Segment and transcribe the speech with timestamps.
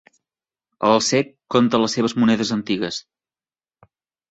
[0.87, 3.01] El cec compta les seves monedes antigues.